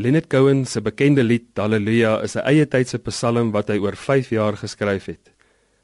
[0.00, 4.30] Leonard Cohen se bekende lied Halleluja is 'n eie tydse psalm wat hy oor 5
[4.30, 5.30] jaar geskryf het.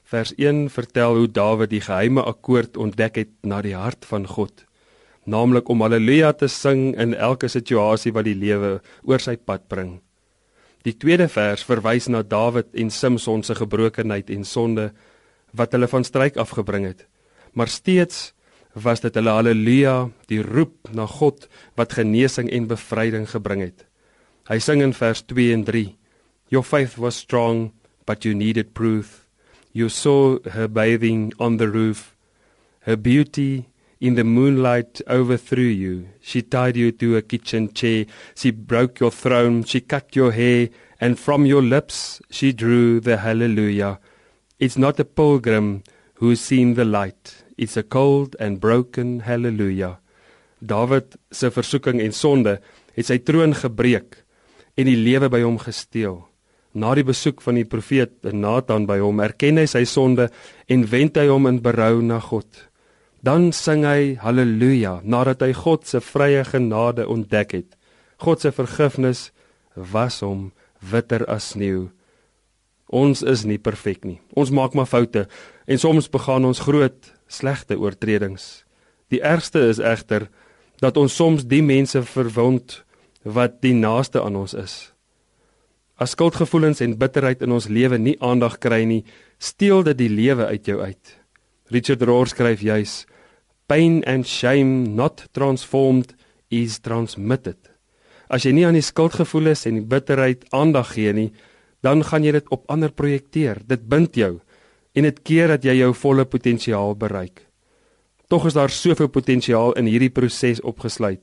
[0.04, 4.64] Vers 1 vertel hoe Dawid die geheime akkoord ontdek het na die hart van God,
[5.26, 10.00] naamlik om Halleluja te sing in elke situasie wat die lewe oor sy pad bring.
[10.82, 14.92] Die tweede vers verwys na Dawid en Samson se gebrokenheid en sonde
[15.52, 17.06] wat hulle van stryk afgebring het.
[17.52, 18.32] Maar steeds
[18.72, 23.84] was dit hulle haleluja, die roep na God wat genesing en bevryding gebring het.
[24.46, 25.96] Hy sing in vers 2 en 3:
[26.50, 27.72] Your faith was strong,
[28.06, 29.26] but you needed proof.
[29.72, 32.14] You saw her bathing on the roof.
[32.82, 33.66] Her beauty
[34.00, 36.08] in the moonlight overthrew you.
[36.20, 38.06] She tied you to a kitchen chair.
[38.36, 39.64] She broke your throne.
[39.64, 40.68] She cut your hair.
[41.00, 43.98] And from your lips she drew the hallelujah.
[44.60, 45.82] It's not a pilgrim
[46.14, 47.42] who's seen the light.
[47.58, 49.98] It's a cold and broken hallelujah.
[50.64, 52.60] David se versoeking en sonde
[52.94, 54.22] het sy troon gebreek
[54.76, 56.20] en die lewe by hom gesteel.
[56.76, 60.28] Na die besoek van die profeet Nathan by hom, erken hy sy sonde
[60.68, 62.48] en wend hy hom in berou na God.
[63.24, 67.70] Dan sing hy haleluja nadat hy God se vrye genade ontdek het.
[68.20, 69.30] God se vergifnis
[69.74, 70.50] was hom
[70.84, 71.88] witter as sneeu.
[72.86, 74.20] Ons is nie perfek nie.
[74.36, 75.26] Ons maak maar foute
[75.66, 78.66] en soms begaan ons groot slegte oortredings.
[79.10, 80.28] Die ergste is egter
[80.82, 82.82] dat ons soms die mense verwond
[83.26, 84.74] wat die naaste aan ons is.
[85.98, 89.02] As skuldgevoelens en bitterheid in ons lewe nie aandag kry nie,
[89.38, 91.14] steel dit die lewe uit jou uit.
[91.74, 93.04] Richard Rohr skryf juis
[93.66, 96.14] pain and shame not transformed
[96.50, 97.58] is transmitted.
[98.30, 101.30] As jy nie aan die skuldgevoelens en die bitterheid aandag gee nie,
[101.82, 103.60] dan gaan jy dit op ander projekteer.
[103.66, 104.38] Dit bind jou
[104.96, 107.42] en dit keer dat jy jou volle potensiaal bereik.
[108.30, 111.20] Tog is daar soveel potensiaal in hierdie proses opgesluit.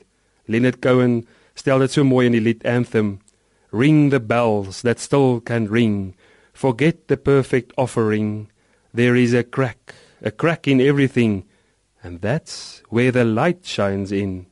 [0.48, 1.24] Leonard Cohen
[1.56, 3.20] stel dit so mooi in die lied Anthem:
[3.72, 6.16] Ring the bells that still can ring.
[6.54, 8.52] Forget the perfect offering.
[8.94, 11.46] There is a crack, a crack in everything.
[12.03, 14.46] And that's where the light shines in.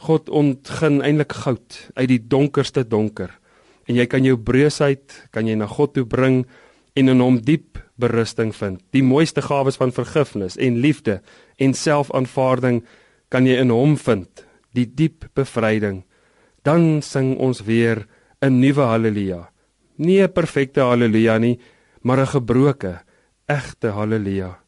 [0.00, 3.32] God ontgin eintlik goud uit die donkerste donker.
[3.88, 6.44] En jy kan jou breusheid kan jy na God toe bring
[6.96, 8.80] en in hom diep berusting vind.
[8.94, 11.18] Die mooiste gawes van vergifnis en liefde
[11.60, 12.82] en selfaanvaarding
[13.30, 14.44] kan jy in hom vind,
[14.76, 16.02] die diep bevryding.
[16.62, 18.06] Dan sing ons weer
[18.40, 19.50] 'n nuwe haleluja.
[19.96, 21.58] Nie 'n perfekte haleluja nie,
[22.02, 23.00] maar 'n gebroke,
[23.46, 24.58] egte haleluja.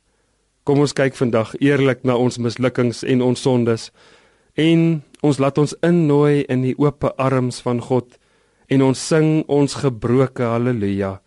[0.64, 3.90] Kom ons kyk vandag eerlik na ons mislukkings en ons sondes
[4.54, 8.18] en ons laat ons innooi in die oop arms van God
[8.68, 11.21] en ons sing ons gebroke haleluja.